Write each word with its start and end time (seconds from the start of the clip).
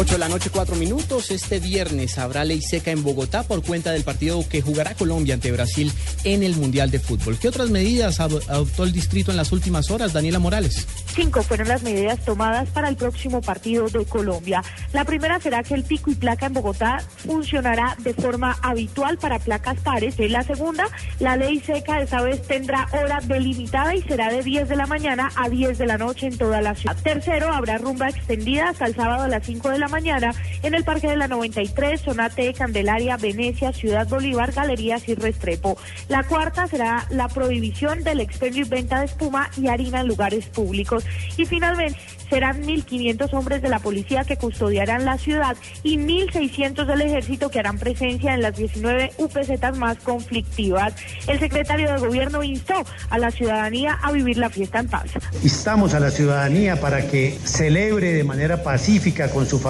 8 0.00 0.14
de 0.14 0.18
la 0.18 0.28
noche, 0.30 0.48
4 0.50 0.76
minutos. 0.76 1.30
Este 1.30 1.60
viernes 1.60 2.16
habrá 2.16 2.42
ley 2.46 2.62
seca 2.62 2.90
en 2.90 3.02
Bogotá 3.02 3.42
por 3.42 3.62
cuenta 3.62 3.92
del 3.92 4.02
partido 4.02 4.42
que 4.48 4.62
jugará 4.62 4.94
Colombia 4.94 5.34
ante 5.34 5.52
Brasil 5.52 5.92
en 6.24 6.42
el 6.42 6.56
Mundial 6.56 6.90
de 6.90 6.98
Fútbol. 6.98 7.36
¿Qué 7.38 7.48
otras 7.48 7.68
medidas 7.68 8.18
ad- 8.18 8.40
adoptó 8.48 8.84
el 8.84 8.92
distrito 8.92 9.30
en 9.30 9.36
las 9.36 9.52
últimas 9.52 9.90
horas, 9.90 10.14
Daniela 10.14 10.38
Morales? 10.38 10.86
Cinco 11.14 11.42
fueron 11.42 11.68
las 11.68 11.82
medidas 11.82 12.18
tomadas 12.24 12.70
para 12.70 12.88
el 12.88 12.96
próximo 12.96 13.42
partido 13.42 13.88
de 13.90 14.06
Colombia. 14.06 14.62
La 14.94 15.04
primera 15.04 15.38
será 15.38 15.62
que 15.62 15.74
el 15.74 15.84
pico 15.84 16.10
y 16.10 16.14
placa 16.14 16.46
en 16.46 16.54
Bogotá 16.54 17.02
funcionará 17.18 17.94
de 17.98 18.14
forma 18.14 18.56
habitual 18.62 19.18
para 19.18 19.38
placas 19.38 19.78
pares. 19.80 20.14
En 20.18 20.32
la 20.32 20.44
segunda, 20.44 20.84
la 21.18 21.36
ley 21.36 21.60
seca 21.60 22.00
esta 22.00 22.22
vez 22.22 22.40
tendrá 22.46 22.88
hora 22.92 23.20
delimitada 23.22 23.94
y 23.94 24.00
será 24.02 24.32
de 24.32 24.42
10 24.42 24.66
de 24.66 24.76
la 24.76 24.86
mañana 24.86 25.30
a 25.36 25.50
10 25.50 25.76
de 25.76 25.84
la 25.86 25.98
noche 25.98 26.26
en 26.28 26.38
toda 26.38 26.62
la 26.62 26.74
ciudad. 26.74 26.96
Tercero, 27.02 27.52
habrá 27.52 27.76
rumba 27.76 28.08
extendida 28.08 28.70
hasta 28.70 28.86
el 28.86 28.94
sábado 28.94 29.24
a 29.24 29.28
las 29.28 29.44
5 29.44 29.68
de 29.68 29.78
la 29.78 29.89
mañana 29.90 30.34
en 30.62 30.74
el 30.74 30.84
Parque 30.84 31.08
de 31.08 31.16
la 31.16 31.28
93, 31.28 32.00
Sonate, 32.00 32.54
Candelaria, 32.54 33.16
Venecia, 33.16 33.72
Ciudad 33.72 34.08
Bolívar, 34.08 34.52
Galerías 34.52 35.08
y 35.08 35.14
Restrepo. 35.14 35.76
La 36.08 36.22
cuarta 36.22 36.66
será 36.66 37.06
la 37.10 37.28
prohibición 37.28 38.02
del 38.02 38.20
expendio 38.20 38.64
y 38.64 38.68
venta 38.68 39.00
de 39.00 39.06
espuma 39.06 39.50
y 39.56 39.68
harina 39.68 40.00
en 40.00 40.08
lugares 40.08 40.46
públicos. 40.46 41.04
Y 41.36 41.44
finalmente 41.44 41.98
serán 42.30 42.62
1.500 42.62 43.34
hombres 43.34 43.60
de 43.60 43.68
la 43.68 43.80
policía 43.80 44.24
que 44.24 44.36
custodiarán 44.36 45.04
la 45.04 45.18
ciudad 45.18 45.56
y 45.82 45.98
1.600 45.98 46.86
del 46.86 47.02
ejército 47.02 47.50
que 47.50 47.58
harán 47.58 47.78
presencia 47.78 48.34
en 48.34 48.42
las 48.42 48.56
19 48.56 49.12
UPZ 49.18 49.76
más 49.76 49.98
conflictivas. 49.98 50.94
El 51.26 51.40
secretario 51.40 51.92
de 51.92 51.98
gobierno 51.98 52.42
instó 52.42 52.84
a 53.10 53.18
la 53.18 53.30
ciudadanía 53.30 53.98
a 54.00 54.12
vivir 54.12 54.38
la 54.38 54.48
fiesta 54.48 54.78
en 54.78 54.88
paz. 54.88 55.10
Instamos 55.42 55.94
a 55.94 56.00
la 56.00 56.10
ciudadanía 56.10 56.80
para 56.80 57.06
que 57.08 57.36
celebre 57.44 58.12
de 58.12 58.24
manera 58.24 58.62
pacífica 58.62 59.30
con 59.30 59.46
su 59.46 59.60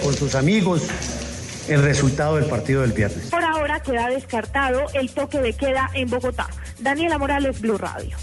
con 0.00 0.14
sus 0.14 0.34
amigos, 0.34 0.88
el 1.68 1.82
resultado 1.82 2.36
del 2.36 2.46
partido 2.46 2.80
del 2.80 2.92
viernes. 2.92 3.26
Por 3.26 3.44
ahora 3.44 3.80
queda 3.80 4.08
descartado 4.08 4.86
el 4.94 5.10
toque 5.10 5.42
de 5.42 5.52
queda 5.52 5.90
en 5.92 6.08
Bogotá. 6.08 6.46
Daniela 6.78 7.18
Morales, 7.18 7.60
Blue 7.60 7.76
Radio. 7.76 8.16